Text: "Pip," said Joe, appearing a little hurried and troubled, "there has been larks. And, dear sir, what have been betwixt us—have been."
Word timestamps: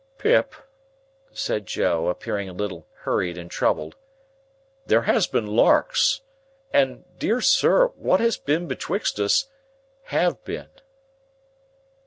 "Pip," 0.17 0.55
said 1.31 1.67
Joe, 1.67 2.07
appearing 2.09 2.49
a 2.49 2.53
little 2.53 2.87
hurried 3.03 3.37
and 3.37 3.51
troubled, 3.51 3.95
"there 4.87 5.03
has 5.03 5.27
been 5.27 5.45
larks. 5.45 6.21
And, 6.73 7.05
dear 7.19 7.39
sir, 7.39 7.85
what 7.89 8.19
have 8.19 8.43
been 8.43 8.67
betwixt 8.67 9.19
us—have 9.19 10.43
been." 10.43 10.69